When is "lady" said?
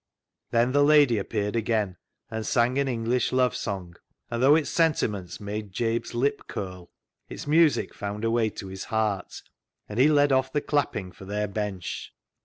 0.83-1.19